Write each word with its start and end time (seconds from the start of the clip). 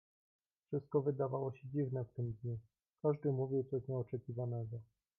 "Wszystko 0.67 1.01
wydawało 1.01 1.51
się 1.51 1.67
dziwne 1.73 2.05
w 2.05 2.13
tym 2.13 2.33
dniu; 2.43 2.59
każdy 3.01 3.31
mówił 3.31 3.63
coś 3.63 3.87
nieoczekiwanego." 3.87 4.79